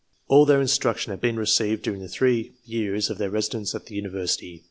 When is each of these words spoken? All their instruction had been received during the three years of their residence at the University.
All 0.29 0.45
their 0.47 0.59
instruction 0.59 1.11
had 1.11 1.21
been 1.21 1.35
received 1.37 1.83
during 1.83 2.01
the 2.01 2.07
three 2.07 2.53
years 2.65 3.11
of 3.11 3.19
their 3.19 3.29
residence 3.29 3.75
at 3.75 3.85
the 3.85 3.93
University. 3.93 4.59